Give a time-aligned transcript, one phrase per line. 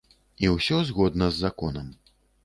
[0.45, 1.91] І ўсё згодна з законам.